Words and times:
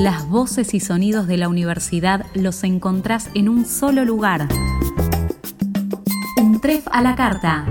Las 0.00 0.26
voces 0.26 0.72
y 0.72 0.80
sonidos 0.80 1.26
de 1.26 1.36
la 1.36 1.50
universidad 1.50 2.24
los 2.32 2.64
encontrás 2.64 3.28
en 3.34 3.50
un 3.50 3.66
solo 3.66 4.02
lugar. 4.06 4.48
Un 6.40 6.58
tref 6.58 6.88
a 6.90 7.02
la 7.02 7.14
carta. 7.14 7.66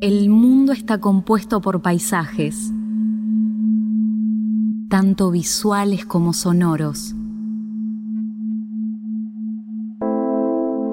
El 0.00 0.28
mundo 0.28 0.72
está 0.72 0.98
compuesto 0.98 1.60
por 1.60 1.82
paisajes, 1.82 2.72
tanto 4.90 5.30
visuales 5.30 6.04
como 6.04 6.32
sonoros. 6.32 7.14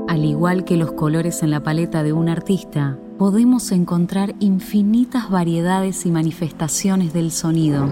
Al 0.08 0.24
igual 0.24 0.66
que 0.66 0.78
los 0.78 0.92
colores 0.92 1.42
en 1.42 1.50
la 1.50 1.64
paleta 1.64 2.04
de 2.04 2.14
un 2.14 2.30
artista, 2.30 3.00
podemos 3.20 3.72
encontrar 3.72 4.34
infinitas 4.40 5.30
variedades 5.30 6.08
y 6.08 6.12
manifestaciones 6.12 7.14
del 7.14 7.32
sonido 7.32 7.88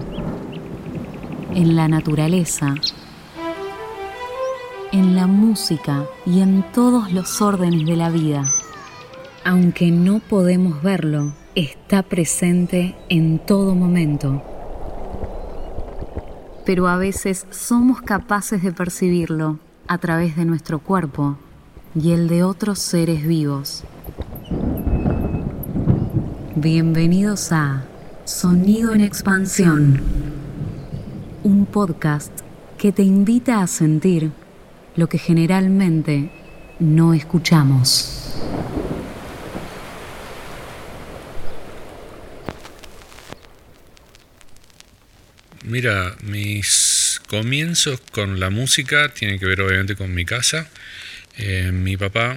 en 1.54 1.76
la 1.76 1.86
naturaleza, 1.86 2.74
en 4.90 5.14
la 5.14 5.28
música 5.28 6.04
y 6.26 6.40
en 6.40 6.64
todos 6.72 7.12
los 7.12 7.40
órdenes 7.40 7.86
de 7.86 7.94
la 7.94 8.10
vida 8.10 8.52
aunque 9.48 9.90
no 9.90 10.20
podemos 10.20 10.82
verlo, 10.82 11.32
está 11.54 12.02
presente 12.02 12.94
en 13.08 13.38
todo 13.38 13.74
momento. 13.74 14.42
Pero 16.66 16.86
a 16.86 16.98
veces 16.98 17.46
somos 17.50 18.02
capaces 18.02 18.62
de 18.62 18.72
percibirlo 18.72 19.58
a 19.86 19.96
través 19.96 20.36
de 20.36 20.44
nuestro 20.44 20.80
cuerpo 20.80 21.38
y 21.94 22.12
el 22.12 22.28
de 22.28 22.44
otros 22.44 22.78
seres 22.78 23.26
vivos. 23.26 23.84
Bienvenidos 26.60 27.52
a 27.52 27.86
Sonido 28.24 28.92
en 28.92 29.00
Expansión, 29.00 30.02
un 31.44 31.66
podcast 31.66 32.32
que 32.76 32.90
te 32.90 33.04
invita 33.04 33.62
a 33.62 33.68
sentir 33.68 34.32
lo 34.96 35.08
que 35.08 35.18
generalmente 35.18 36.32
no 36.80 37.14
escuchamos. 37.14 38.34
Mira, 45.62 46.16
mis 46.22 47.20
comienzos 47.28 48.00
con 48.10 48.40
la 48.40 48.50
música 48.50 49.10
tienen 49.14 49.38
que 49.38 49.46
ver 49.46 49.60
obviamente 49.60 49.94
con 49.94 50.12
mi 50.12 50.24
casa. 50.24 50.68
Eh, 51.36 51.70
mi 51.70 51.96
papá, 51.96 52.36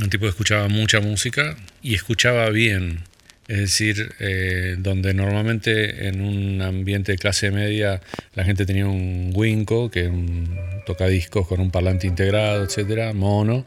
un 0.00 0.08
tipo 0.10 0.26
que 0.26 0.30
escuchaba 0.30 0.68
mucha 0.68 1.00
música 1.00 1.56
y 1.82 1.96
escuchaba 1.96 2.50
bien. 2.50 3.00
Es 3.48 3.60
decir, 3.60 4.14
eh, 4.20 4.76
donde 4.78 5.14
normalmente 5.14 6.06
en 6.06 6.20
un 6.20 6.60
ambiente 6.60 7.12
de 7.12 7.18
clase 7.18 7.50
media 7.50 8.02
la 8.34 8.44
gente 8.44 8.66
tenía 8.66 8.86
un 8.86 9.32
Winco, 9.34 9.90
que 9.90 10.06
un 10.06 10.54
tocadiscos 10.84 11.48
con 11.48 11.58
un 11.60 11.70
parlante 11.70 12.06
integrado, 12.06 12.64
etcétera, 12.64 13.14
mono. 13.14 13.64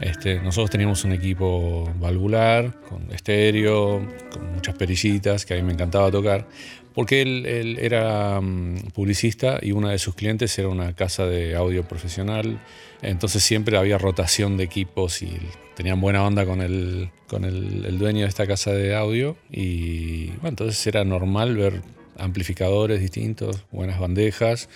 Este, 0.00 0.40
nosotros 0.40 0.70
teníamos 0.70 1.04
un 1.04 1.12
equipo 1.12 1.92
valvular, 1.98 2.80
con 2.88 3.10
estéreo, 3.12 4.08
con 4.30 4.52
muchas 4.54 4.76
perillitas, 4.76 5.44
que 5.44 5.54
a 5.54 5.56
mí 5.56 5.64
me 5.64 5.72
encantaba 5.72 6.12
tocar 6.12 6.46
porque 6.94 7.22
él, 7.22 7.78
era 7.80 8.40
mm, 8.40 8.90
publicista 8.94 9.58
y 9.60 9.72
una 9.72 9.90
de 9.90 9.98
sus 9.98 10.14
clientes 10.14 10.56
era 10.58 10.68
una 10.68 10.94
casa 10.94 11.26
de 11.26 11.56
audio 11.56 11.86
profesional, 11.86 12.60
entonces 13.02 13.42
siempre 13.42 13.76
había 13.76 13.98
rotación 13.98 14.56
de 14.56 14.64
equipos 14.64 15.22
y 15.22 15.36
tenían 15.74 16.00
buena 16.00 16.24
onda 16.24 16.46
con 16.46 16.60
el, 16.62 17.10
con 17.26 17.44
el, 17.44 17.98
dueño 17.98 18.22
de 18.22 18.28
esta 18.28 18.46
casa 18.46 18.72
de 18.72 18.94
audio 18.94 19.36
y 19.50 20.26
bueno, 20.26 20.50
entonces 20.50 20.86
era 20.86 21.04
normal 21.04 21.56
ver 21.56 21.82
amplificadores 22.16 23.00
distintos, 23.00 23.64
buenas 23.72 23.98
bandejas, 23.98 24.68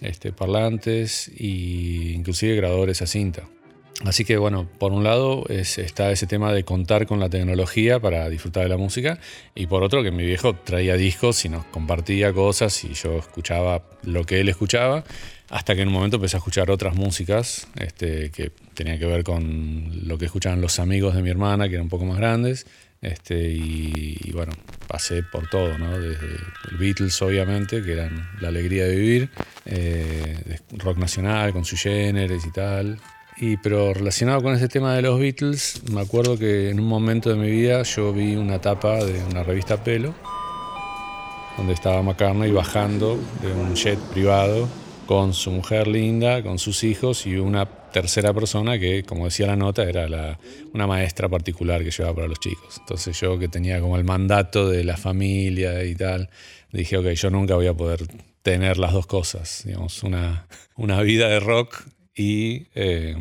este, 0.00 0.32
parlantes 0.32 1.28
e 1.36 2.14
inclusive 2.14 2.56
grabadores 2.56 3.02
a 3.02 3.06
cinta. 3.06 3.48
Así 4.04 4.24
que 4.24 4.36
bueno, 4.36 4.68
por 4.78 4.92
un 4.92 5.02
lado 5.02 5.44
está 5.48 6.12
ese 6.12 6.28
tema 6.28 6.52
de 6.52 6.64
contar 6.64 7.06
con 7.06 7.18
la 7.18 7.28
tecnología 7.28 7.98
para 7.98 8.28
disfrutar 8.28 8.62
de 8.62 8.68
la 8.68 8.76
música 8.76 9.18
y 9.56 9.66
por 9.66 9.82
otro 9.82 10.04
que 10.04 10.12
mi 10.12 10.24
viejo 10.24 10.54
traía 10.54 10.94
discos 10.94 11.44
y 11.44 11.48
nos 11.48 11.64
compartía 11.64 12.32
cosas 12.32 12.84
y 12.84 12.94
yo 12.94 13.18
escuchaba 13.18 13.82
lo 14.04 14.22
que 14.22 14.38
él 14.38 14.48
escuchaba 14.48 15.02
hasta 15.50 15.74
que 15.74 15.82
en 15.82 15.88
un 15.88 15.94
momento 15.94 16.16
empecé 16.16 16.36
a 16.36 16.38
escuchar 16.38 16.70
otras 16.70 16.94
músicas 16.94 17.66
este, 17.80 18.30
que 18.30 18.52
tenían 18.74 19.00
que 19.00 19.06
ver 19.06 19.24
con 19.24 20.06
lo 20.06 20.16
que 20.16 20.26
escuchaban 20.26 20.60
los 20.60 20.78
amigos 20.78 21.16
de 21.16 21.22
mi 21.22 21.30
hermana 21.30 21.68
que 21.68 21.74
eran 21.74 21.86
un 21.86 21.90
poco 21.90 22.04
más 22.04 22.18
grandes 22.18 22.66
este, 23.00 23.50
y, 23.50 24.32
bueno, 24.32 24.52
pasé 24.88 25.22
por 25.22 25.48
todo, 25.48 25.78
¿no? 25.78 25.98
Desde 26.00 26.26
Beatles 26.78 27.20
obviamente 27.22 27.80
que 27.82 27.92
eran 27.92 28.28
la 28.40 28.48
alegría 28.48 28.86
de 28.86 28.96
vivir, 28.96 29.30
eh, 29.66 30.58
rock 30.72 30.98
nacional 30.98 31.52
con 31.52 31.64
sus 31.64 31.80
géneros 31.80 32.44
y 32.44 32.50
tal 32.50 32.98
y, 33.40 33.56
pero 33.58 33.94
relacionado 33.94 34.42
con 34.42 34.54
ese 34.54 34.68
tema 34.68 34.94
de 34.94 35.02
los 35.02 35.18
Beatles, 35.18 35.82
me 35.92 36.00
acuerdo 36.00 36.38
que 36.38 36.70
en 36.70 36.80
un 36.80 36.86
momento 36.86 37.30
de 37.30 37.36
mi 37.36 37.50
vida 37.50 37.82
yo 37.82 38.12
vi 38.12 38.36
una 38.36 38.60
tapa 38.60 39.04
de 39.04 39.22
una 39.24 39.42
revista 39.42 39.82
Pelo, 39.82 40.14
donde 41.56 41.72
estaba 41.72 42.02
McCartney 42.02 42.50
bajando 42.50 43.18
de 43.42 43.52
un 43.52 43.74
jet 43.74 43.98
privado 44.12 44.68
con 45.06 45.32
su 45.32 45.50
mujer 45.50 45.88
linda, 45.88 46.42
con 46.42 46.58
sus 46.58 46.84
hijos 46.84 47.26
y 47.26 47.36
una 47.36 47.66
tercera 47.66 48.34
persona 48.34 48.78
que, 48.78 49.04
como 49.04 49.24
decía 49.24 49.46
la 49.46 49.56
nota, 49.56 49.84
era 49.84 50.08
la, 50.08 50.38
una 50.74 50.86
maestra 50.86 51.28
particular 51.28 51.82
que 51.82 51.90
llevaba 51.90 52.14
para 52.14 52.28
los 52.28 52.40
chicos. 52.40 52.76
Entonces 52.78 53.18
yo 53.18 53.38
que 53.38 53.48
tenía 53.48 53.80
como 53.80 53.96
el 53.96 54.04
mandato 54.04 54.68
de 54.68 54.84
la 54.84 54.96
familia 54.96 55.82
y 55.84 55.94
tal, 55.94 56.28
dije, 56.72 56.98
ok, 56.98 57.06
yo 57.12 57.30
nunca 57.30 57.54
voy 57.54 57.68
a 57.68 57.74
poder 57.74 58.06
tener 58.42 58.78
las 58.78 58.92
dos 58.92 59.06
cosas, 59.06 59.62
digamos, 59.64 60.02
una, 60.02 60.46
una 60.76 61.00
vida 61.02 61.28
de 61.28 61.40
rock 61.40 61.84
eh, 62.18 63.16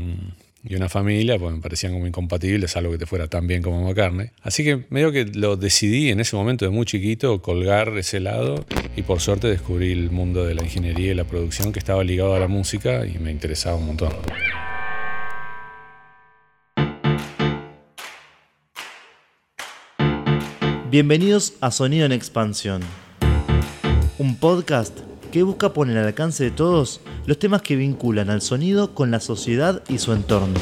y, 0.63 0.75
una 0.75 0.89
familia, 0.89 1.37
pues 1.37 1.55
me 1.55 1.61
parecían 1.61 1.93
como 1.93 2.07
incompatibles, 2.07 2.75
algo 2.75 2.91
que 2.91 2.97
te 2.97 3.05
fuera 3.05 3.27
tan 3.27 3.47
bien 3.47 3.61
como 3.61 3.83
McCartney. 3.83 4.31
Así 4.41 4.63
que 4.63 4.85
medio 4.89 5.11
que 5.11 5.25
lo 5.25 5.55
decidí 5.55 6.09
en 6.09 6.19
ese 6.19 6.35
momento 6.35 6.65
de 6.65 6.71
muy 6.71 6.85
chiquito, 6.85 7.41
colgar 7.41 7.97
ese 7.97 8.19
lado 8.19 8.65
y 8.95 9.03
por 9.03 9.21
suerte 9.21 9.47
descubrí 9.47 9.91
el 9.91 10.11
mundo 10.11 10.43
de 10.43 10.55
la 10.55 10.63
ingeniería 10.63 11.11
y 11.11 11.15
la 11.15 11.23
producción 11.23 11.71
que 11.71 11.79
estaba 11.79 12.03
ligado 12.03 12.35
a 12.35 12.39
la 12.39 12.47
música 12.47 13.05
y 13.05 13.17
me 13.19 13.31
interesaba 13.31 13.77
un 13.77 13.87
montón. 13.87 14.13
Bienvenidos 20.89 21.53
a 21.61 21.69
Sonido 21.69 22.05
en 22.05 22.13
Expansión, 22.13 22.81
un 24.17 24.37
podcast 24.37 24.97
que 25.31 25.43
busca 25.43 25.73
poner 25.73 25.97
al 25.97 26.07
alcance 26.07 26.45
de 26.45 26.51
todos 26.51 27.01
los 27.27 27.37
temas 27.37 27.61
que 27.61 27.75
vinculan 27.75 28.29
al 28.29 28.41
sonido 28.41 28.95
con 28.95 29.11
la 29.11 29.19
sociedad 29.19 29.83
y 29.89 29.97
su 29.97 30.13
entorno. 30.13 30.57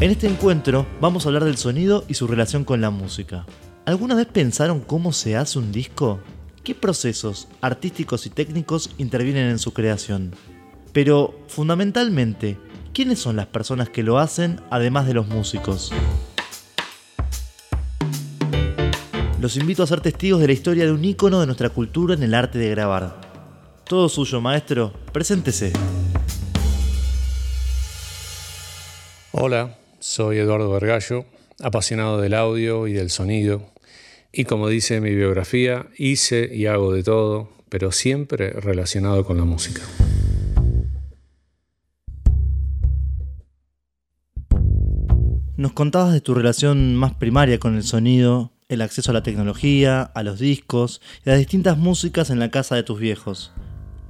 En 0.00 0.10
este 0.10 0.28
encuentro 0.28 0.86
vamos 1.00 1.26
a 1.26 1.28
hablar 1.28 1.44
del 1.44 1.56
sonido 1.56 2.04
y 2.06 2.14
su 2.14 2.28
relación 2.28 2.64
con 2.64 2.80
la 2.80 2.90
música. 2.90 3.44
¿Alguna 3.86 4.14
vez 4.14 4.26
pensaron 4.26 4.80
cómo 4.80 5.12
se 5.12 5.36
hace 5.36 5.58
un 5.58 5.72
disco? 5.72 6.20
¿Qué 6.62 6.76
procesos 6.76 7.48
artísticos 7.60 8.24
y 8.24 8.30
técnicos 8.30 8.90
intervienen 8.98 9.50
en 9.50 9.58
su 9.58 9.72
creación? 9.72 10.32
Pero, 10.92 11.34
fundamentalmente, 11.48 12.56
¿quiénes 12.92 13.18
son 13.18 13.34
las 13.34 13.46
personas 13.46 13.88
que 13.88 14.04
lo 14.04 14.18
hacen 14.18 14.60
además 14.70 15.08
de 15.08 15.14
los 15.14 15.26
músicos? 15.26 15.92
Los 19.44 19.58
invito 19.58 19.82
a 19.82 19.86
ser 19.86 20.00
testigos 20.00 20.40
de 20.40 20.46
la 20.46 20.54
historia 20.54 20.86
de 20.86 20.92
un 20.92 21.04
ícono 21.04 21.38
de 21.38 21.44
nuestra 21.44 21.68
cultura 21.68 22.14
en 22.14 22.22
el 22.22 22.32
arte 22.32 22.58
de 22.58 22.70
grabar. 22.70 23.20
Todo 23.86 24.08
suyo, 24.08 24.40
maestro. 24.40 24.90
Preséntese. 25.12 25.70
Hola, 29.32 29.76
soy 29.98 30.38
Eduardo 30.38 30.70
Vergallo, 30.70 31.26
apasionado 31.60 32.22
del 32.22 32.32
audio 32.32 32.86
y 32.86 32.94
del 32.94 33.10
sonido. 33.10 33.70
Y 34.32 34.44
como 34.44 34.70
dice 34.70 35.02
mi 35.02 35.14
biografía, 35.14 35.88
hice 35.98 36.48
y 36.50 36.64
hago 36.64 36.94
de 36.94 37.02
todo, 37.02 37.50
pero 37.68 37.92
siempre 37.92 38.48
relacionado 38.48 39.26
con 39.26 39.36
la 39.36 39.44
música. 39.44 39.82
Nos 45.58 45.74
contabas 45.74 46.14
de 46.14 46.22
tu 46.22 46.32
relación 46.32 46.96
más 46.96 47.12
primaria 47.12 47.58
con 47.58 47.76
el 47.76 47.82
sonido 47.82 48.53
el 48.68 48.82
acceso 48.82 49.10
a 49.10 49.14
la 49.14 49.22
tecnología, 49.22 50.02
a 50.02 50.22
los 50.22 50.38
discos 50.38 51.00
y 51.24 51.30
a 51.30 51.32
las 51.32 51.38
distintas 51.38 51.78
músicas 51.78 52.30
en 52.30 52.38
la 52.38 52.50
casa 52.50 52.76
de 52.76 52.82
tus 52.82 52.98
viejos. 52.98 53.52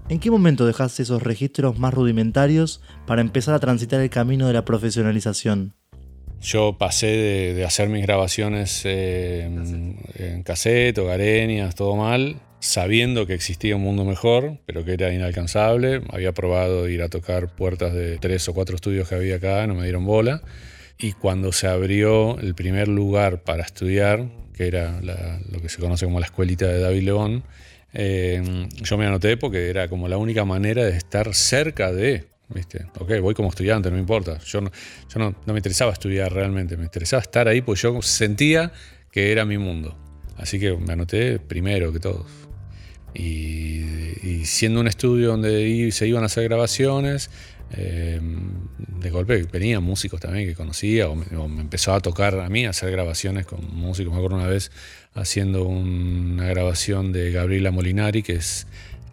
¿En 0.09 0.21
qué 0.21 0.31
momento 0.31 0.67
dejaste 0.67 1.03
esos 1.03 1.23
registros 1.23 1.79
más 1.79 1.95
rudimentarios 1.95 2.83
para 3.07 3.23
empezar 3.23 3.55
a 3.55 3.59
transitar 3.59 4.01
el 4.01 4.11
camino 4.11 4.47
de 4.47 4.53
la 4.53 4.65
profesionalización? 4.65 5.75
Yo 6.43 6.77
pasé 6.77 7.07
de, 7.07 7.65
hacer 7.65 7.89
mis 7.89 8.03
grabaciones 8.03 8.83
eh, 8.85 9.45
en, 9.45 10.43
cassette 10.43 10.99
o 10.99 11.07
garenias, 11.07 11.75
todo 11.75 11.97
mal, 11.97 12.37
sabiendo 12.61 13.27
que 13.27 13.33
existía 13.33 13.77
un 13.77 13.83
mundo 13.83 14.05
mejor, 14.05 14.59
pero 14.67 14.85
que 14.85 14.93
era 14.93 15.11
inalcanzable. 15.15 16.03
Había 16.11 16.33
probado 16.33 16.87
ir 16.87 17.01
a 17.01 17.09
tocar 17.09 17.55
puertas 17.55 17.95
de 17.95 18.19
tres 18.19 18.47
o 18.51 18.53
cuatro 18.53 18.77
estudios 18.77 19.09
que 19.09 19.15
había 19.15 19.37
acá, 19.37 19.67
no 19.67 19.75
me 19.75 19.85
dieron 19.85 20.05
bola. 20.05 20.43
Y 20.99 21.13
cuando 21.13 21.53
se 21.53 21.67
abrió 21.67 22.39
el 22.39 22.55
primer 22.55 22.89
lugar 22.89 23.43
para 23.43 23.63
estudiar, 23.63 24.29
que 24.55 24.67
era 24.67 25.01
lo 25.01 25.61
que 25.61 25.69
se 25.69 25.79
conoce 25.79 26.05
como 26.05 26.21
la 26.21 26.27
escuelita 26.27 26.67
de 26.67 26.81
David 26.81 27.03
León, 27.03 27.45
eh, 27.93 28.69
yo 28.83 28.99
me 28.99 29.07
anoté 29.07 29.37
porque 29.37 29.71
era 29.71 29.89
como 29.89 30.09
la 30.09 30.17
única 30.17 30.45
manera 30.45 30.85
de 30.85 30.97
estar 30.97 31.33
cerca 31.35 31.93
de, 31.93 32.27
¿viste? 32.49 32.87
Ok, 32.99 33.21
voy 33.21 33.35
como 33.35 33.49
estudiante, 33.49 33.89
no 33.89 33.95
me 33.95 34.01
importa. 34.01 34.39
Yo, 34.39 34.61
no, 34.61 34.71
yo 35.09 35.19
no, 35.21 35.35
me 35.47 35.59
interesaba 35.59 35.93
estudiar 35.93 36.33
realmente, 36.33 36.77
me 36.77 36.85
interesaba 36.85 37.23
estar 37.23 37.47
ahí 37.47 37.63
porque 37.63 37.83
yo 37.83 38.03
sentía 38.03 38.73
que 39.13 39.31
era 39.31 39.45
mi 39.45 39.59
mundo. 39.59 39.97
Así 40.37 40.59
que 40.59 40.77
me 40.77 40.93
anoté 40.93 41.39
primero 41.39 41.93
que 41.93 42.01
todos. 42.01 42.27
Y, 43.15 44.45
siendo 44.45 44.81
un 44.81 44.89
estudio 44.89 45.29
donde 45.29 45.91
se 45.93 46.07
iban 46.07 46.23
a 46.23 46.27
hacer 46.27 46.45
grabaciones, 46.45 47.31
eh, 47.73 48.21
de 48.79 49.11
golpe 49.11 49.43
venían 49.51 49.83
músicos 49.83 50.21
también 50.21 50.47
que 50.47 50.55
conocía, 50.55 51.09
o 51.09 51.17
me, 51.17 51.27
empezó 51.61 51.95
a 51.95 52.01
tocar 52.01 52.39
a 52.39 52.49
mí 52.49 52.67
hacer 52.67 52.91
grabaciones 52.91 53.47
con 53.47 53.75
músicos. 53.75 54.13
Me 54.13 54.19
acuerdo 54.19 54.37
una 54.37 54.49
vez 54.49 54.71
haciendo 55.15 55.65
una 55.65 56.47
grabación 56.47 57.13
de 57.13 57.31
Gabriela 57.31 57.71
Molinari, 57.71 58.23
que 58.23 58.35
es 58.35 58.67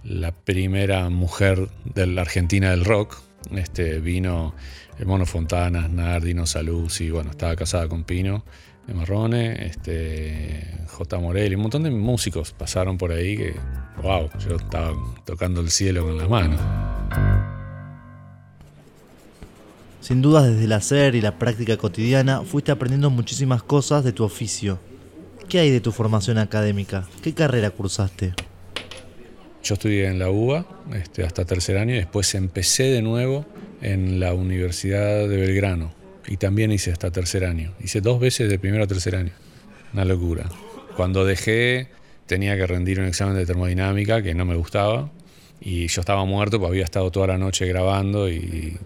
la 0.03 0.31
primera 0.31 1.09
mujer 1.09 1.69
de 1.85 2.07
la 2.07 2.21
Argentina 2.21 2.71
del 2.71 2.85
rock. 2.85 3.21
Este, 3.55 3.99
vino 3.99 4.53
el 4.99 5.07
Mono 5.07 5.25
Fontana, 5.25 5.87
Nardino 5.87 6.45
Saluzzi, 6.45 7.09
bueno, 7.09 7.31
estaba 7.31 7.55
casada 7.55 7.87
con 7.87 8.03
Pino 8.03 8.45
de 8.85 8.93
Marrone, 8.93 9.65
este, 9.65 10.85
J. 10.87 11.19
Morelli, 11.19 11.55
un 11.55 11.61
montón 11.61 11.83
de 11.83 11.91
músicos 11.91 12.51
pasaron 12.53 12.97
por 12.97 13.11
ahí 13.11 13.37
que, 13.37 13.55
wow, 14.01 14.29
yo 14.39 14.55
estaba 14.57 14.93
tocando 15.25 15.61
el 15.61 15.69
cielo 15.69 16.03
con 16.03 16.17
las 16.17 16.29
manos. 16.29 16.59
Sin 20.01 20.23
dudas 20.23 20.49
desde 20.49 20.65
el 20.65 20.71
hacer 20.73 21.13
y 21.13 21.21
la 21.21 21.37
práctica 21.37 21.77
cotidiana 21.77 22.41
fuiste 22.41 22.71
aprendiendo 22.71 23.11
muchísimas 23.11 23.61
cosas 23.61 24.03
de 24.03 24.11
tu 24.11 24.23
oficio. 24.23 24.79
¿Qué 25.47 25.59
hay 25.59 25.69
de 25.69 25.79
tu 25.79 25.91
formación 25.91 26.39
académica? 26.39 27.07
¿Qué 27.21 27.33
carrera 27.33 27.69
cursaste? 27.69 28.33
Yo 29.63 29.75
estudié 29.75 30.07
en 30.07 30.17
la 30.17 30.31
UBA 30.31 30.65
este, 30.95 31.23
hasta 31.23 31.45
tercer 31.45 31.77
año 31.77 31.93
y 31.93 31.97
después 31.97 32.33
empecé 32.33 32.85
de 32.85 33.03
nuevo 33.03 33.45
en 33.83 34.19
la 34.19 34.33
Universidad 34.33 35.27
de 35.29 35.37
Belgrano 35.37 35.93
y 36.27 36.37
también 36.37 36.71
hice 36.71 36.91
hasta 36.91 37.11
tercer 37.11 37.45
año. 37.45 37.73
Hice 37.79 38.01
dos 38.01 38.19
veces 38.19 38.49
de 38.49 38.57
primero 38.57 38.83
a 38.83 38.87
tercer 38.87 39.15
año. 39.15 39.33
Una 39.93 40.03
locura. 40.03 40.49
Cuando 40.97 41.25
dejé 41.25 41.89
tenía 42.25 42.57
que 42.57 42.65
rendir 42.65 42.99
un 42.99 43.05
examen 43.05 43.35
de 43.35 43.45
termodinámica 43.45 44.23
que 44.23 44.33
no 44.33 44.45
me 44.45 44.55
gustaba 44.55 45.11
y 45.63 45.87
yo 45.87 46.01
estaba 46.01 46.25
muerto, 46.25 46.57
pues 46.57 46.69
había 46.71 46.83
estado 46.83 47.11
toda 47.11 47.27
la 47.27 47.37
noche 47.37 47.67
grabando 47.67 48.27
y, 48.27 48.77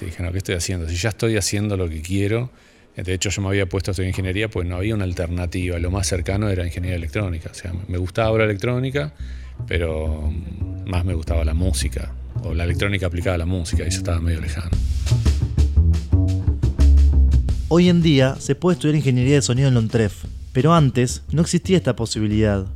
dije, 0.00 0.22
no, 0.22 0.32
¿qué 0.32 0.38
estoy 0.38 0.56
haciendo? 0.56 0.88
Si 0.88 0.96
ya 0.96 1.10
estoy 1.10 1.36
haciendo 1.36 1.76
lo 1.76 1.88
que 1.88 2.02
quiero, 2.02 2.50
de 2.96 3.14
hecho 3.14 3.30
yo 3.30 3.42
me 3.42 3.48
había 3.48 3.66
puesto 3.66 3.90
a 3.90 3.92
estudiar 3.92 4.08
ingeniería, 4.08 4.50
pues 4.50 4.66
no 4.66 4.76
había 4.76 4.96
una 4.96 5.04
alternativa, 5.04 5.78
lo 5.78 5.92
más 5.92 6.08
cercano 6.08 6.48
era 6.48 6.66
ingeniería 6.66 6.96
electrónica. 6.96 7.50
O 7.52 7.54
sea, 7.54 7.72
me 7.86 7.96
gustaba 7.98 8.36
la 8.38 8.44
electrónica, 8.44 9.12
pero 9.68 10.32
más 10.84 11.04
me 11.04 11.14
gustaba 11.14 11.44
la 11.44 11.54
música, 11.54 12.12
o 12.42 12.54
la 12.54 12.64
electrónica 12.64 13.06
aplicada 13.06 13.36
a 13.36 13.38
la 13.38 13.46
música, 13.46 13.84
y 13.84 13.88
eso 13.88 13.98
estaba 13.98 14.20
medio 14.20 14.40
lejano. 14.40 14.76
Hoy 17.68 17.88
en 17.88 18.02
día 18.02 18.34
se 18.40 18.56
puede 18.56 18.74
estudiar 18.74 18.96
ingeniería 18.96 19.36
de 19.36 19.42
sonido 19.42 19.68
en 19.68 19.74
Lontref, 19.74 20.24
pero 20.52 20.74
antes 20.74 21.22
no 21.30 21.42
existía 21.42 21.76
esta 21.76 21.94
posibilidad 21.94 22.66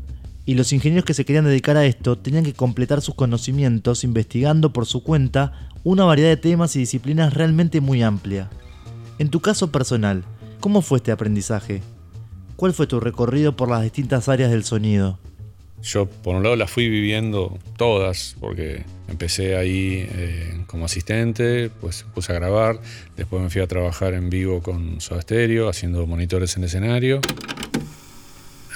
y 0.51 0.55
los 0.55 0.73
ingenieros 0.73 1.05
que 1.05 1.15
se 1.15 1.25
querían 1.25 1.45
dedicar 1.45 1.77
a 1.77 1.87
esto 1.87 2.19
tenían 2.19 2.43
que 2.43 2.55
completar 2.55 3.03
sus 3.03 3.15
conocimientos 3.15 4.03
investigando 4.03 4.73
por 4.73 4.85
su 4.85 5.05
cuenta 5.05 5.71
una 5.85 6.03
variedad 6.03 6.31
de 6.31 6.37
temas 6.39 6.75
y 6.75 6.81
disciplinas 6.81 7.35
realmente 7.35 7.81
muy 7.81 8.03
amplia. 8.03 8.51
En 9.21 9.29
tu 9.29 9.39
caso 9.39 9.71
personal, 9.71 10.25
¿cómo 10.59 10.83
fue 10.83 10.99
este 10.99 11.13
aprendizaje? 11.13 11.83
¿Cuál 12.57 12.73
fue 12.73 12.89
tu 12.89 12.99
recorrido 12.99 13.55
por 13.55 13.71
las 13.71 13.85
distintas 13.85 14.29
áreas 14.29 14.51
del 14.51 14.65
sonido? 14.65 15.21
Yo, 15.85 16.07
por 16.07 16.35
un 16.35 16.43
lado, 16.43 16.57
las 16.57 16.69
fui 16.69 16.89
viviendo 16.89 17.57
todas, 17.77 18.35
porque 18.41 18.83
empecé 19.07 19.55
ahí 19.57 20.05
eh, 20.11 20.65
como 20.67 20.87
asistente, 20.87 21.71
pues 21.81 22.05
puse 22.13 22.33
a 22.33 22.35
grabar, 22.35 22.81
después 23.17 23.41
me 23.41 23.51
fui 23.51 23.63
a 23.63 23.69
trabajar 23.69 24.15
en 24.15 24.29
vivo 24.31 24.63
con 24.63 25.01
Soda 25.01 25.23
Stereo, 25.23 25.69
haciendo 25.69 26.05
monitores 26.09 26.57
en 26.57 26.65
escenario 26.65 27.21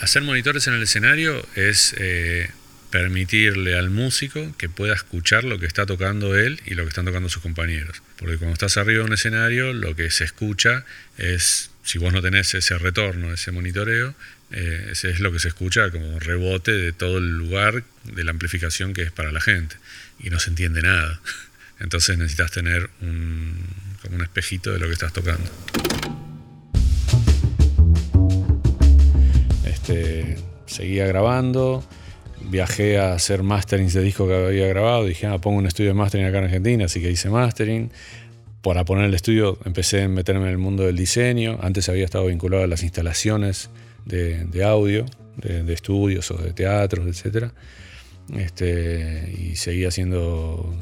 hacer 0.05 0.23
monitores 0.23 0.67
en 0.67 0.75
el 0.75 0.83
escenario 0.83 1.47
es 1.57 1.95
eh, 1.99 2.51
permitirle 2.91 3.77
al 3.77 3.91
músico 3.91 4.55
que 4.57 4.69
pueda 4.69 4.95
escuchar 4.95 5.45
lo 5.45 5.59
que 5.59 5.67
está 5.67 5.87
tocando 5.87 6.39
él 6.39 6.61
y 6.65 6.75
lo 6.75 6.85
que 6.85 6.91
están 6.91 7.05
tocando 7.05 7.29
sus 7.29 7.43
compañeros. 7.43 8.03
Porque 8.19 8.37
cuando 8.37 8.53
estás 8.53 8.77
arriba 8.77 9.01
de 9.01 9.07
un 9.07 9.15
escenario, 9.15 9.73
lo 9.73 9.97
que 9.97 10.11
se 10.11 10.25
escucha 10.25 10.85
es, 11.19 11.71
si 11.83 11.99
vos 11.99 12.13
no 12.13 12.23
tenés 12.23 12.55
ese 12.55 12.79
retorno, 12.79 13.33
ese 13.33 13.51
monitoreo, 13.51 14.15
eh, 14.53 14.93
es 14.93 15.21
lo 15.21 15.33
que 15.33 15.41
se 15.41 15.49
escucha 15.49 15.91
como 15.91 16.21
rebote 16.21 16.73
de 16.73 16.93
todo 16.93 17.19
el 17.19 17.31
lugar 17.31 17.83
de 18.05 18.25
la 18.25 18.31
amplificación 18.31 18.93
que 18.93 19.03
es 19.03 19.11
para 19.11 19.33
la 19.33 19.41
gente. 19.41 19.77
Y 20.21 20.31
no 20.31 20.39
se 20.39 20.51
entiende 20.51 20.83
nada. 20.83 21.21
Entonces 21.81 22.17
necesitas 22.17 22.53
tener 22.53 22.91
como 23.01 24.17
un 24.17 24.23
espejito 24.23 24.73
de 24.73 24.79
lo 24.79 24.87
que 24.87 24.93
estás 24.93 25.13
tocando. 25.13 25.51
Este, 29.87 30.37
seguía 30.65 31.07
grabando, 31.07 31.85
viajé 32.41 32.97
a 32.97 33.13
hacer 33.13 33.43
masterings 33.43 33.93
de 33.93 34.01
disco 34.01 34.27
que 34.27 34.35
había 34.35 34.67
grabado, 34.67 35.05
dije, 35.05 35.27
ah, 35.27 35.37
pongo 35.37 35.59
un 35.59 35.67
estudio 35.67 35.91
de 35.91 35.95
mastering 35.95 36.27
acá 36.27 36.39
en 36.39 36.45
Argentina, 36.45 36.87
así 36.87 37.03
que 37.03 37.11
hice 37.11 37.29
mastering. 37.29 37.91
Para 38.63 38.87
poner 38.87 39.05
el 39.05 39.13
estudio 39.13 39.59
empecé 39.67 40.05
a 40.05 40.09
meterme 40.09 40.45
en 40.45 40.53
el 40.53 40.57
mundo 40.57 40.85
del 40.85 40.97
diseño, 40.97 41.59
antes 41.61 41.91
había 41.91 42.07
estado 42.07 42.25
vinculado 42.25 42.65
a 42.65 42.67
las 42.67 42.83
instalaciones 42.83 43.69
de, 44.07 44.65
audio, 44.65 45.05
de, 45.37 45.71
estudios 45.75 46.31
o 46.31 46.39
de 46.39 46.55
teatros, 46.55 47.07
etc. 47.07 47.51
Este, 48.35 49.35
y 49.39 49.57
seguía 49.57 49.89
haciendo 49.89 50.75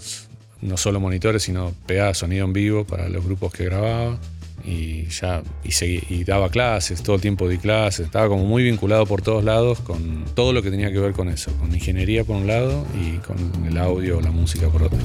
no 0.61 0.77
solo 0.77 1.01
monitores, 1.01 1.43
sino 1.43 1.75
PA, 1.89 2.15
sonido 2.15 2.45
en 2.45 2.53
vivo 2.53 2.85
para 2.87 3.09
los 3.09 3.25
grupos 3.25 3.53
que 3.53 3.65
grababa 3.65 4.21
y 4.65 5.07
ya 5.09 5.43
y, 5.65 5.73
seguí, 5.73 6.25
daba 6.25 6.51
clases, 6.51 7.03
todo 7.03 7.17
el 7.17 7.23
tiempo 7.23 7.49
di 7.49 7.59
clases, 7.59 8.07
estaba 8.07 8.29
como 8.29 8.45
muy 8.45 8.63
vinculado 8.63 9.07
por 9.07 9.23
todos 9.23 9.45
lados 9.45 9.81
con 9.81 10.25
todo 10.35 10.53
lo 10.53 10.63
que 10.63 10.71
tenía 10.71 10.93
que 10.93 10.99
ver 10.99 11.13
con 11.13 11.29
eso, 11.29 11.53
con 11.59 11.73
ingeniería 11.75 12.25
por 12.25 12.37
un 12.37 12.47
lado 12.47 12.87
y 13.01 13.19
con 13.19 13.37
el 13.67 13.79
audio 13.79 14.21
la 14.21 14.31
música 14.31 14.69
por 14.69 14.85
otro. 14.85 14.99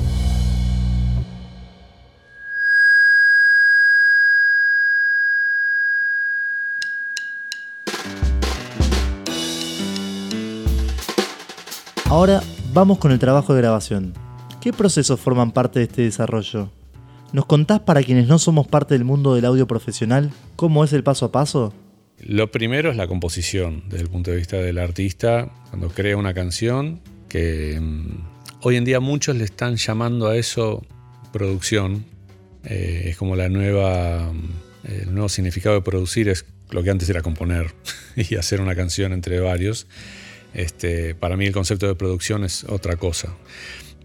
Ahora 12.10 12.42
vamos 12.74 13.00
con 13.00 13.12
el 13.12 13.20
trabajo 13.20 13.54
de 13.54 13.62
grabación. 13.62 14.14
¿Qué 14.62 14.72
procesos 14.72 15.20
forman 15.20 15.52
parte 15.52 15.80
de 15.80 15.86
este 15.86 16.02
desarrollo? 16.04 16.77
¿Nos 17.34 17.46
contás 17.46 17.82
para 17.82 18.04
quienes 18.04 18.28
no 18.28 18.40
somos 18.40 18.68
parte 18.68 18.94
del 18.94 19.04
mundo 19.04 19.36
del 19.36 19.44
audio 19.44 19.68
profesional 19.68 20.32
cómo 20.56 20.86
es 20.86 20.94
el 20.94 21.04
paso 21.04 21.26
a 21.26 21.32
paso? 21.32 21.74
Lo 22.20 22.50
primero 22.52 22.90
es 22.90 22.96
la 22.96 23.08
composición, 23.08 23.84
desde 23.90 24.04
el 24.04 24.10
punto 24.10 24.32
de 24.32 24.38
vista 24.38 24.58
del 24.58 24.78
artista, 24.78 25.52
cuando 25.70 25.90
crea 25.90 26.16
una 26.16 26.34
canción, 26.34 27.02
que 27.28 27.78
mm, 27.80 28.62
hoy 28.62 28.78
en 28.78 28.86
día 28.86 29.02
muchos 29.02 29.36
le 29.36 29.44
están 29.44 29.76
llamando 29.76 30.28
a 30.28 30.38
eso 30.38 30.86
producción. 31.34 32.06
Eh, 32.64 33.10
es 33.10 33.18
como 33.18 33.36
la 33.36 33.50
nueva, 33.50 34.32
mm, 34.32 35.02
el 35.04 35.14
nuevo 35.14 35.28
significado 35.28 35.76
de 35.76 35.82
producir 35.82 36.30
es 36.30 36.46
lo 36.70 36.82
que 36.82 36.90
antes 36.90 37.10
era 37.10 37.22
componer 37.22 37.74
y 38.16 38.36
hacer 38.36 38.62
una 38.62 38.74
canción 38.74 39.12
entre 39.12 39.42
varios. 39.42 39.88
Este, 40.54 41.14
para 41.14 41.36
mí 41.36 41.46
el 41.46 41.54
concepto 41.54 41.88
de 41.88 41.96
producción 41.96 42.46
es 42.46 42.64
otra 42.64 42.96
cosa. 42.96 43.36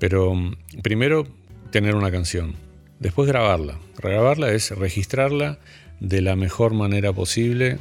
Pero 0.01 0.35
mm, 0.35 0.57
primero, 0.83 1.27
tener 1.71 1.95
una 1.95 2.11
canción 2.11 2.57
Después 3.03 3.27
grabarla. 3.27 3.81
Grabarla 3.99 4.53
es 4.53 4.71
registrarla 4.71 5.59
de 5.99 6.23
la 6.23 6.37
mejor 6.37 6.73
manera 6.73 7.13
posible 7.13 7.79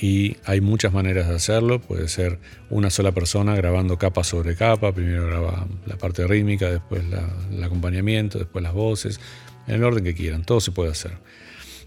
y 0.00 0.36
hay 0.44 0.60
muchas 0.60 0.92
maneras 0.92 1.28
de 1.28 1.34
hacerlo. 1.34 1.80
Puede 1.80 2.06
ser 2.06 2.38
una 2.70 2.88
sola 2.88 3.10
persona 3.10 3.56
grabando 3.56 3.98
capa 3.98 4.22
sobre 4.22 4.54
capa. 4.54 4.92
Primero 4.92 5.26
graba 5.26 5.66
la 5.84 5.98
parte 5.98 6.28
rítmica, 6.28 6.70
después 6.70 7.02
el 7.50 7.64
acompañamiento, 7.64 8.38
después 8.38 8.62
las 8.62 8.72
voces, 8.72 9.18
en 9.66 9.74
el 9.74 9.82
orden 9.82 10.04
que 10.04 10.14
quieran. 10.14 10.44
Todo 10.44 10.60
se 10.60 10.70
puede 10.70 10.92
hacer. 10.92 11.18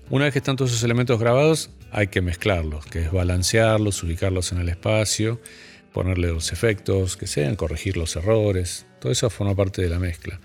Una 0.09 0.25
vez 0.25 0.33
que 0.33 0.39
están 0.39 0.57
todos 0.57 0.71
esos 0.71 0.83
elementos 0.83 1.17
grabados, 1.17 1.69
hay 1.91 2.07
que 2.07 2.19
mezclarlos, 2.19 2.85
que 2.87 3.03
es 3.03 3.11
balancearlos, 3.11 4.03
ubicarlos 4.03 4.51
en 4.51 4.57
el 4.57 4.67
espacio, 4.67 5.39
ponerle 5.93 6.27
los 6.27 6.51
efectos 6.51 7.15
que 7.15 7.25
sean, 7.25 7.55
corregir 7.55 7.95
los 7.95 8.17
errores. 8.17 8.85
Todo 8.99 9.13
eso 9.13 9.29
forma 9.29 9.55
parte 9.55 9.81
de 9.81 9.87
la 9.87 9.97
mezcla. 9.97 10.41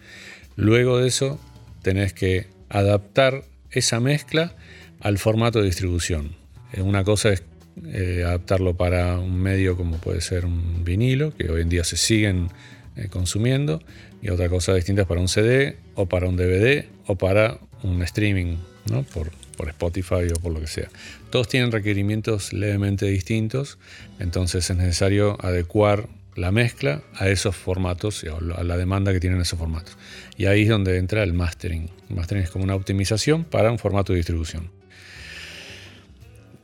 Luego 0.55 0.99
de 0.99 1.09
eso 1.09 1.41
tenés 1.83 2.13
que 2.13 2.49
adaptar 2.69 3.45
esa 3.71 4.01
mezcla 4.01 4.55
al 5.01 5.19
formato 5.19 5.61
de 5.61 5.67
distribución. 5.67 6.37
Eh, 6.73 6.83
una 6.83 7.05
cosa 7.05 7.31
es 7.31 7.43
eh, 7.87 8.23
adaptarlo 8.27 8.77
para 8.77 9.19
un 9.19 9.41
medio 9.41 9.77
como 9.77 9.99
puede 9.99 10.21
ser 10.21 10.45
un 10.45 10.85
vinilo, 10.85 11.35
que 11.37 11.51
hoy 11.51 11.63
en 11.63 11.69
día 11.69 11.85
se 11.85 11.97
siguen 11.97 12.49
eh, 12.97 13.09
consumiendo, 13.09 13.83
y 14.23 14.31
otra 14.31 14.49
cosa 14.49 14.75
distinta 14.75 15.03
es 15.03 15.09
para 15.09 15.21
un 15.21 15.29
CD 15.29 15.79
o 15.95 16.07
para 16.07 16.29
un 16.29 16.37
DVD 16.37 16.87
o 17.07 17.17
para 17.17 17.59
un 17.83 18.03
streaming, 18.03 18.57
¿no? 18.91 19.03
por 19.05 19.31
por 19.61 19.69
Spotify 19.69 20.33
o 20.35 20.41
por 20.41 20.55
lo 20.55 20.61
que 20.61 20.67
sea. 20.67 20.89
Todos 21.29 21.47
tienen 21.47 21.71
requerimientos 21.71 22.55
levemente 22.55 23.05
distintos, 23.05 23.77
entonces 24.19 24.71
es 24.71 24.77
necesario 24.79 25.37
adecuar 25.45 26.09
la 26.41 26.51
mezcla 26.53 27.03
a 27.15 27.29
esos 27.29 27.55
formatos, 27.55 28.25
a 28.57 28.65
la 28.65 28.77
demanda 28.79 29.13
que 29.13 29.21
tienen 29.21 29.41
esos 29.43 29.59
formatos. 29.59 29.99
Y 30.39 30.47
ahí 30.47 30.63
es 30.63 30.71
donde 30.71 30.97
entra 30.97 31.23
el 31.23 31.35
mastering. 31.35 31.91
El 32.09 32.17
mastering 32.17 32.45
es 32.45 32.51
como 32.51 32.65
una 32.65 32.75
optimización 32.75 33.45
para 33.45 33.71
un 33.71 33.79
formato 33.79 34.15
de 34.15 34.19
distribución. 34.19 34.71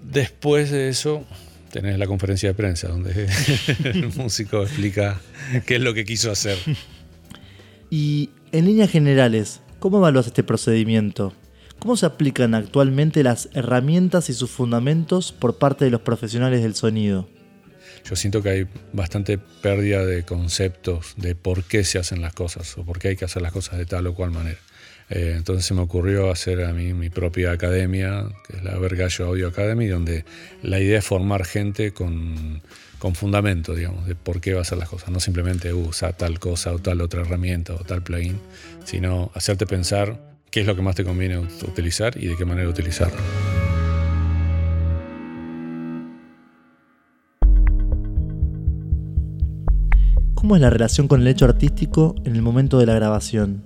Después 0.00 0.70
de 0.70 0.88
eso, 0.88 1.26
tenés 1.70 1.98
la 1.98 2.06
conferencia 2.06 2.48
de 2.48 2.54
prensa 2.54 2.88
donde 2.88 3.28
el 3.84 4.08
músico 4.14 4.62
explica 4.62 5.20
qué 5.66 5.76
es 5.76 5.82
lo 5.82 5.92
que 5.92 6.06
quiso 6.06 6.30
hacer. 6.30 6.56
Y 7.90 8.30
en 8.52 8.64
líneas 8.64 8.90
generales, 8.90 9.60
¿cómo 9.78 9.98
evaluas 9.98 10.26
este 10.26 10.42
procedimiento? 10.42 11.34
¿Cómo 11.78 11.98
se 11.98 12.06
aplican 12.06 12.54
actualmente 12.54 13.22
las 13.22 13.50
herramientas 13.52 14.30
y 14.30 14.32
sus 14.32 14.50
fundamentos 14.50 15.32
por 15.32 15.58
parte 15.58 15.84
de 15.84 15.90
los 15.90 16.00
profesionales 16.00 16.62
del 16.62 16.74
sonido? 16.74 17.28
Yo 18.08 18.14
siento 18.14 18.42
que 18.42 18.50
hay 18.50 18.66
bastante 18.92 19.38
pérdida 19.38 20.04
de 20.04 20.22
conceptos 20.24 21.14
de 21.16 21.34
por 21.34 21.64
qué 21.64 21.84
se 21.84 21.98
hacen 21.98 22.22
las 22.22 22.32
cosas 22.32 22.76
o 22.78 22.84
por 22.84 22.98
qué 22.98 23.08
hay 23.08 23.16
que 23.16 23.24
hacer 23.24 23.42
las 23.42 23.52
cosas 23.52 23.78
de 23.78 23.86
tal 23.86 24.06
o 24.06 24.14
cual 24.14 24.30
manera. 24.30 24.58
Eh, 25.08 25.34
entonces 25.36 25.64
se 25.64 25.74
me 25.74 25.82
ocurrió 25.82 26.30
hacer 26.30 26.64
a 26.64 26.72
mí 26.72 26.92
mi 26.92 27.10
propia 27.10 27.52
academia, 27.52 28.26
que 28.46 28.56
es 28.56 28.62
la 28.64 28.76
Vergallo 28.78 29.26
Audio 29.26 29.48
Academy, 29.48 29.86
donde 29.86 30.24
la 30.62 30.80
idea 30.80 30.98
es 30.98 31.04
formar 31.04 31.44
gente 31.44 31.92
con, 31.92 32.62
con 32.98 33.14
fundamento, 33.14 33.74
digamos, 33.74 34.06
de 34.06 34.14
por 34.14 34.40
qué 34.40 34.52
va 34.52 34.60
a 34.60 34.62
hacer 34.62 34.78
las 34.78 34.88
cosas. 34.88 35.10
No 35.10 35.20
simplemente 35.20 35.72
usa 35.72 36.12
tal 36.12 36.38
cosa 36.38 36.72
o 36.72 36.78
tal 36.78 37.00
otra 37.00 37.22
herramienta 37.22 37.74
o 37.74 37.84
tal 37.84 38.02
plugin, 38.02 38.40
sino 38.84 39.30
hacerte 39.34 39.66
pensar 39.66 40.20
qué 40.50 40.60
es 40.60 40.66
lo 40.66 40.74
que 40.74 40.82
más 40.82 40.96
te 40.96 41.04
conviene 41.04 41.38
utilizar 41.38 42.16
y 42.16 42.26
de 42.26 42.36
qué 42.36 42.44
manera 42.44 42.68
utilizarlo. 42.68 43.45
¿Cómo 50.46 50.54
es 50.54 50.62
la 50.62 50.70
relación 50.70 51.08
con 51.08 51.22
el 51.22 51.26
hecho 51.26 51.44
artístico 51.44 52.14
en 52.24 52.36
el 52.36 52.40
momento 52.40 52.78
de 52.78 52.86
la 52.86 52.94
grabación? 52.94 53.64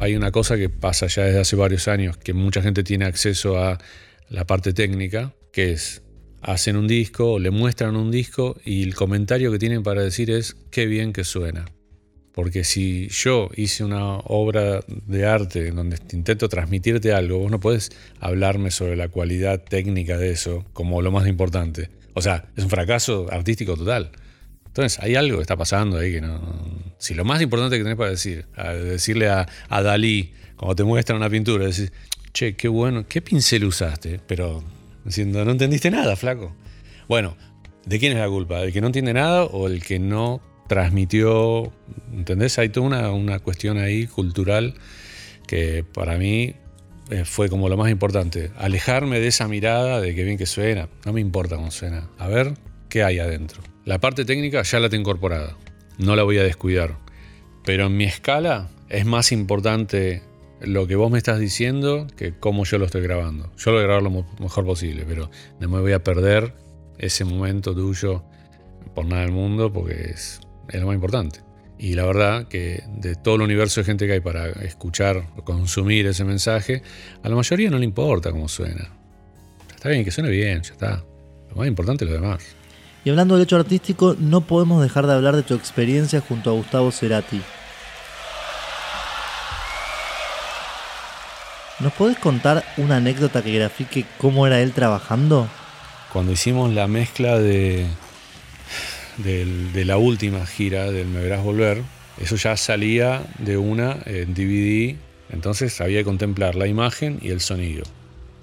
Hay 0.00 0.16
una 0.16 0.32
cosa 0.32 0.56
que 0.56 0.68
pasa 0.68 1.06
ya 1.06 1.22
desde 1.22 1.38
hace 1.38 1.54
varios 1.54 1.86
años, 1.86 2.16
que 2.16 2.32
mucha 2.32 2.60
gente 2.60 2.82
tiene 2.82 3.04
acceso 3.04 3.56
a 3.56 3.78
la 4.30 4.44
parte 4.48 4.72
técnica, 4.72 5.32
que 5.52 5.70
es, 5.70 6.02
hacen 6.42 6.74
un 6.74 6.88
disco, 6.88 7.38
le 7.38 7.52
muestran 7.52 7.94
un 7.94 8.10
disco 8.10 8.56
y 8.64 8.82
el 8.82 8.96
comentario 8.96 9.52
que 9.52 9.60
tienen 9.60 9.84
para 9.84 10.02
decir 10.02 10.32
es, 10.32 10.56
qué 10.72 10.86
bien 10.86 11.12
que 11.12 11.22
suena. 11.22 11.66
Porque 12.32 12.64
si 12.64 13.06
yo 13.06 13.48
hice 13.54 13.84
una 13.84 14.16
obra 14.24 14.80
de 14.88 15.24
arte 15.24 15.68
en 15.68 15.76
donde 15.76 15.98
intento 16.10 16.48
transmitirte 16.48 17.12
algo, 17.12 17.38
vos 17.38 17.50
no 17.52 17.60
puedes 17.60 17.92
hablarme 18.18 18.72
sobre 18.72 18.96
la 18.96 19.06
cualidad 19.06 19.62
técnica 19.62 20.18
de 20.18 20.32
eso 20.32 20.64
como 20.72 21.00
lo 21.00 21.12
más 21.12 21.28
importante. 21.28 21.90
O 22.14 22.22
sea, 22.22 22.46
es 22.56 22.64
un 22.64 22.70
fracaso 22.70 23.28
artístico 23.30 23.76
total. 23.76 24.10
Entonces, 24.70 25.00
hay 25.02 25.16
algo 25.16 25.38
que 25.38 25.42
está 25.42 25.56
pasando 25.56 25.98
ahí 25.98 26.12
que 26.12 26.20
no. 26.20 26.40
Si 26.96 27.14
lo 27.14 27.24
más 27.24 27.42
importante 27.42 27.76
que 27.76 27.82
tenés 27.82 27.98
para 27.98 28.10
decir, 28.10 28.46
decirle 28.84 29.28
a, 29.28 29.46
Dalí, 29.68 30.32
cuando 30.54 30.76
te 30.76 30.84
muestran 30.84 31.16
una 31.16 31.28
pintura, 31.28 31.66
decís, 31.66 31.92
che, 32.32 32.54
qué 32.54 32.68
bueno, 32.68 33.04
¿qué 33.08 33.20
pincel 33.20 33.64
usaste? 33.64 34.20
Pero 34.28 34.62
diciendo, 35.04 35.44
no 35.44 35.50
entendiste 35.50 35.90
nada, 35.90 36.14
flaco. 36.14 36.54
Bueno, 37.08 37.36
¿de 37.84 37.98
quién 37.98 38.12
es 38.12 38.18
la 38.18 38.28
culpa? 38.28 38.60
¿Del 38.60 38.72
que 38.72 38.80
no 38.80 38.86
entiende 38.86 39.12
nada 39.12 39.42
o 39.42 39.66
el 39.66 39.82
que 39.82 39.98
no 39.98 40.40
transmitió? 40.68 41.72
¿Entendés? 42.12 42.56
Hay 42.60 42.68
toda 42.68 42.86
una, 42.86 43.10
una 43.10 43.40
cuestión 43.40 43.76
ahí 43.76 44.06
cultural 44.06 44.74
que 45.48 45.82
para 45.82 46.16
mí 46.16 46.54
eh, 47.10 47.24
fue 47.24 47.48
como 47.48 47.68
lo 47.68 47.76
más 47.76 47.90
importante. 47.90 48.52
Alejarme 48.56 49.18
de 49.18 49.26
esa 49.26 49.48
mirada 49.48 50.00
de 50.00 50.14
que 50.14 50.22
bien 50.22 50.38
que 50.38 50.46
suena. 50.46 50.88
No 51.04 51.12
me 51.12 51.20
importa 51.20 51.56
cómo 51.56 51.72
suena. 51.72 52.08
A 52.18 52.28
ver 52.28 52.54
qué 52.90 53.02
hay 53.02 53.18
adentro. 53.18 53.62
La 53.86 53.98
parte 53.98 54.26
técnica 54.26 54.62
ya 54.62 54.80
la 54.80 54.90
tengo 54.90 55.00
incorporada, 55.02 55.56
no 55.96 56.14
la 56.16 56.22
voy 56.22 56.36
a 56.36 56.42
descuidar. 56.42 56.98
Pero 57.64 57.86
en 57.86 57.96
mi 57.96 58.04
escala 58.04 58.68
es 58.90 59.06
más 59.06 59.32
importante 59.32 60.22
lo 60.60 60.86
que 60.86 60.96
vos 60.96 61.10
me 61.10 61.18
estás 61.18 61.38
diciendo 61.38 62.06
que 62.16 62.34
cómo 62.38 62.64
yo 62.64 62.76
lo 62.76 62.84
estoy 62.84 63.02
grabando. 63.02 63.50
Yo 63.56 63.70
lo 63.70 63.78
voy 63.78 63.84
a 63.84 63.86
grabar 63.86 64.02
lo 64.02 64.26
mejor 64.38 64.66
posible, 64.66 65.04
pero 65.08 65.30
no 65.58 65.68
me 65.68 65.80
voy 65.80 65.92
a 65.92 66.04
perder 66.04 66.54
ese 66.98 67.24
momento 67.24 67.74
tuyo 67.74 68.24
por 68.94 69.06
nada 69.06 69.22
del 69.22 69.32
mundo 69.32 69.72
porque 69.72 70.10
es, 70.10 70.40
es 70.68 70.80
lo 70.80 70.86
más 70.86 70.94
importante. 70.94 71.40
Y 71.78 71.94
la 71.94 72.04
verdad 72.04 72.46
que 72.48 72.82
de 72.98 73.14
todo 73.14 73.36
el 73.36 73.42
universo 73.42 73.80
de 73.80 73.86
gente 73.86 74.06
que 74.06 74.12
hay 74.12 74.20
para 74.20 74.50
escuchar 74.50 75.26
o 75.36 75.44
consumir 75.44 76.06
ese 76.06 76.24
mensaje, 76.24 76.82
a 77.22 77.28
la 77.30 77.36
mayoría 77.36 77.70
no 77.70 77.78
le 77.78 77.86
importa 77.86 78.30
cómo 78.30 78.48
suena. 78.48 78.90
Está 79.74 79.88
bien, 79.88 80.04
que 80.04 80.10
suene 80.10 80.28
bien, 80.28 80.60
ya 80.60 80.72
está. 80.72 81.04
Lo 81.48 81.56
más 81.56 81.66
importante 81.66 82.04
es 82.04 82.10
lo 82.10 82.20
demás. 82.20 82.44
Y 83.04 83.10
hablando 83.10 83.34
del 83.34 83.44
hecho 83.44 83.56
artístico, 83.56 84.14
no 84.18 84.42
podemos 84.42 84.82
dejar 84.82 85.06
de 85.06 85.14
hablar 85.14 85.34
de 85.34 85.42
tu 85.42 85.54
experiencia 85.54 86.20
junto 86.20 86.50
a 86.50 86.52
Gustavo 86.52 86.90
Cerati. 86.92 87.40
¿Nos 91.80 91.94
podés 91.94 92.18
contar 92.18 92.62
una 92.76 92.96
anécdota 92.96 93.42
que 93.42 93.54
grafique 93.54 94.04
cómo 94.18 94.46
era 94.46 94.60
él 94.60 94.72
trabajando? 94.72 95.48
Cuando 96.12 96.32
hicimos 96.32 96.74
la 96.74 96.86
mezcla 96.88 97.38
de, 97.38 97.86
de, 99.16 99.84
la 99.86 99.96
última 99.96 100.44
gira 100.44 100.90
del 100.90 101.06
Me 101.06 101.20
Verás 101.20 101.42
Volver, 101.42 101.82
eso 102.20 102.36
ya 102.36 102.54
salía 102.58 103.22
de 103.38 103.56
una 103.56 103.96
en 104.04 104.34
DVD, 104.34 104.96
entonces 105.30 105.80
había 105.80 106.00
que 106.00 106.04
contemplar 106.04 106.54
la 106.54 106.66
imagen 106.66 107.18
y 107.22 107.30
el 107.30 107.40
sonido 107.40 107.84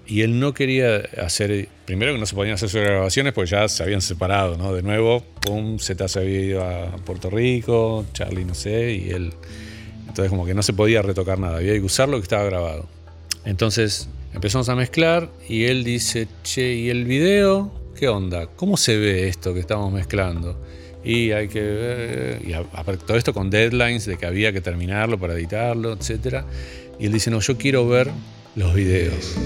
y 0.07 0.21
él 0.21 0.39
no 0.39 0.53
quería 0.53 1.03
hacer, 1.21 1.67
primero 1.85 2.13
que 2.13 2.19
no 2.19 2.25
se 2.25 2.35
podían 2.35 2.55
hacer 2.55 2.69
sus 2.69 2.81
grabaciones 2.81 3.33
porque 3.33 3.51
ya 3.51 3.67
se 3.67 3.83
habían 3.83 4.01
separado, 4.01 4.57
¿no? 4.57 4.73
De 4.73 4.81
nuevo, 4.81 5.23
pum, 5.41 5.77
Z 5.79 6.07
se 6.07 6.19
había 6.19 6.39
ido 6.39 6.63
a 6.63 6.95
Puerto 6.97 7.29
Rico, 7.29 8.05
Charlie 8.13 8.45
no 8.45 8.55
sé, 8.55 8.93
y 8.93 9.09
él, 9.09 9.33
entonces 10.07 10.29
como 10.29 10.45
que 10.45 10.53
no 10.53 10.63
se 10.63 10.73
podía 10.73 11.01
retocar 11.01 11.39
nada, 11.39 11.57
había 11.57 11.73
que 11.73 11.81
usar 11.81 12.07
lo 12.07 12.17
que 12.17 12.23
estaba 12.23 12.45
grabado. 12.45 12.87
Entonces 13.45 14.09
empezamos 14.33 14.69
a 14.69 14.75
mezclar 14.75 15.29
y 15.47 15.65
él 15.65 15.83
dice, 15.83 16.27
che, 16.43 16.73
¿y 16.73 16.89
el 16.89 17.05
video? 17.05 17.71
¿Qué 17.97 18.07
onda? 18.07 18.47
¿Cómo 18.47 18.77
se 18.77 18.97
ve 18.97 19.27
esto 19.27 19.53
que 19.53 19.59
estamos 19.59 19.91
mezclando? 19.91 20.61
Y 21.03 21.31
hay 21.31 21.47
que 21.47 21.61
ver, 21.61 22.41
y 22.45 22.53
todo 23.05 23.17
esto 23.17 23.33
con 23.33 23.49
deadlines 23.49 24.05
de 24.05 24.17
que 24.17 24.25
había 24.25 24.51
que 24.51 24.61
terminarlo 24.61 25.17
para 25.17 25.33
editarlo, 25.33 25.93
etc. 25.93 26.43
Y 26.99 27.05
él 27.05 27.13
dice, 27.13 27.31
no, 27.31 27.39
yo 27.39 27.57
quiero 27.57 27.87
ver 27.87 28.11
los 28.55 28.73
videos. 28.73 29.37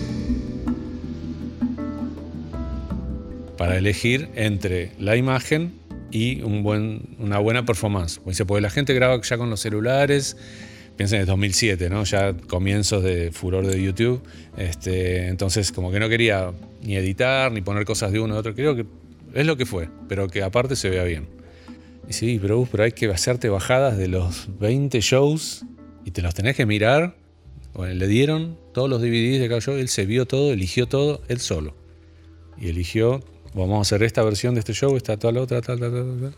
Para 3.62 3.78
elegir 3.78 4.30
entre 4.34 4.90
la 4.98 5.16
imagen 5.16 5.74
y 6.10 6.42
una 6.42 7.38
buena 7.38 7.64
performance. 7.64 8.20
Porque 8.20 8.60
la 8.60 8.72
gente 8.72 8.96
graba 8.96 9.22
ya 9.22 9.38
con 9.38 9.52
los 9.52 9.60
celulares, 9.60 10.36
piensen 10.98 11.18
en 11.18 11.22
el 11.22 11.28
2007, 11.28 11.92
¿no? 11.92 12.04
ya 12.04 12.34
comienzos 12.34 13.04
de 13.04 13.32
furor 13.32 13.68
de 13.68 13.80
YouTube, 13.80 14.20
este, 14.58 15.28
entonces 15.28 15.72
como 15.72 15.92
que 15.92 16.00
no 16.00 16.10
quería 16.10 16.52
ni 16.82 16.96
editar, 16.96 17.52
ni 17.52 17.62
poner 17.62 17.86
cosas 17.86 18.12
de 18.12 18.20
uno 18.20 18.34
de 18.34 18.40
otro, 18.40 18.56
creo 18.56 18.76
que 18.76 18.88
es 19.36 19.46
lo 19.46 19.56
que 19.58 19.68
fue, 19.68 19.90
pero 20.10 20.28
que 20.28 20.42
aparte 20.42 20.76
se 20.76 20.90
vea 20.90 21.04
bien. 21.04 21.28
Y 22.10 22.14
sí, 22.14 22.40
pero, 22.42 22.68
pero 22.72 22.86
hay 22.86 22.94
que 22.94 23.12
hacerte 23.12 23.48
bajadas 23.48 23.96
de 23.96 24.08
los 24.08 24.50
20 24.60 25.00
shows 25.02 25.66
y 26.04 26.10
te 26.10 26.24
los 26.24 26.34
tenés 26.34 26.56
que 26.56 26.66
mirar. 26.66 27.16
Bueno, 27.76 27.94
le 27.94 28.08
dieron 28.08 28.58
todos 28.74 28.90
los 28.90 29.04
DVDs 29.04 29.40
de 29.40 29.48
cada 29.48 29.62
show, 29.62 29.76
él 29.76 29.88
se 29.88 30.08
vio 30.08 30.26
todo, 30.26 30.52
eligió 30.52 30.88
todo, 30.88 31.22
él 31.28 31.40
solo. 31.40 31.76
Y 32.60 32.68
eligió 32.68 33.24
vamos 33.54 33.78
a 33.78 33.82
hacer 33.82 34.04
esta 34.04 34.24
versión 34.24 34.54
de 34.54 34.60
este 34.60 34.74
show, 34.74 34.96
esta, 34.96 35.18
tal, 35.18 35.38
otra, 35.38 35.62
tal, 35.62 35.80
tal, 35.80 35.92
tal, 35.92 36.20
tal. 36.22 36.36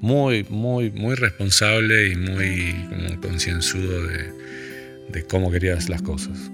Muy, 0.00 0.46
muy, 0.48 0.90
muy 0.90 1.14
responsable 1.14 2.12
y 2.12 2.16
muy 2.16 3.18
concienzudo 3.20 4.06
de, 4.06 4.32
de, 5.08 5.26
cómo 5.26 5.50
querías 5.50 5.88
las 5.88 6.02
cosas. 6.02 6.50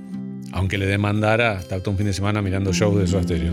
Aunque 0.52 0.78
le 0.78 0.86
demandara 0.86 1.60
todo 1.60 1.90
un 1.90 1.98
fin 1.98 2.06
de 2.06 2.14
semana 2.14 2.40
mirando 2.40 2.72
shows 2.72 2.98
de 2.98 3.06
su 3.06 3.18
estéreo. 3.18 3.52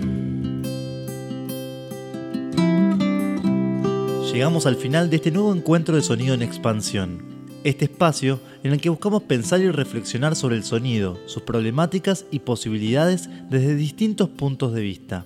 Llegamos 4.33 4.65
al 4.65 4.75
final 4.75 5.09
de 5.09 5.17
este 5.17 5.31
nuevo 5.31 5.53
encuentro 5.53 5.95
de 5.95 6.01
sonido 6.01 6.33
en 6.33 6.41
expansión 6.41 7.35
este 7.65 7.85
espacio 7.85 8.39
en 8.63 8.73
el 8.73 8.79
que 8.79 8.89
buscamos 8.89 9.23
pensar 9.23 9.59
y 9.59 9.71
reflexionar 9.71 10.35
sobre 10.35 10.55
el 10.55 10.63
sonido, 10.63 11.17
sus 11.25 11.41
problemáticas 11.41 12.27
y 12.29 12.39
posibilidades 12.39 13.27
desde 13.49 13.73
distintos 13.73 14.29
puntos 14.29 14.71
de 14.73 14.81
vista. 14.81 15.25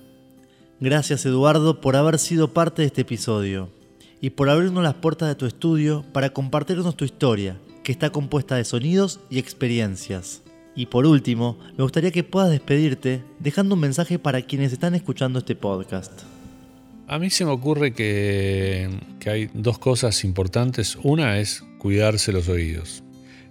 Gracias 0.82 1.26
Eduardo 1.26 1.82
por 1.82 1.94
haber 1.94 2.18
sido 2.18 2.54
parte 2.54 2.80
de 2.80 2.86
este 2.86 3.02
episodio 3.02 3.68
y 4.22 4.30
por 4.30 4.48
abrirnos 4.48 4.82
las 4.82 4.94
puertas 4.94 5.28
de 5.28 5.34
tu 5.34 5.44
estudio 5.44 6.06
para 6.14 6.30
compartirnos 6.30 6.96
tu 6.96 7.04
historia, 7.04 7.58
que 7.84 7.92
está 7.92 8.08
compuesta 8.08 8.56
de 8.56 8.64
sonidos 8.64 9.20
y 9.28 9.38
experiencias. 9.38 10.42
Y 10.74 10.86
por 10.86 11.04
último, 11.04 11.58
me 11.76 11.82
gustaría 11.82 12.10
que 12.10 12.24
puedas 12.24 12.48
despedirte 12.48 13.22
dejando 13.40 13.74
un 13.74 13.82
mensaje 13.82 14.18
para 14.18 14.40
quienes 14.40 14.72
están 14.72 14.94
escuchando 14.94 15.40
este 15.40 15.54
podcast. 15.54 16.22
A 17.08 17.18
mí 17.18 17.28
se 17.28 17.44
me 17.44 17.50
ocurre 17.50 17.92
que, 17.92 18.88
que 19.18 19.28
hay 19.28 19.50
dos 19.52 19.78
cosas 19.78 20.24
importantes. 20.24 20.96
Una 21.02 21.40
es 21.40 21.62
cuidarse 21.76 22.32
los 22.32 22.48
oídos. 22.48 23.02